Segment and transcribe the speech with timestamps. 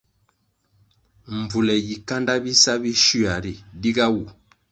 [1.37, 4.23] Mbvule yi kanda bisa bi shywia ritu diga wu.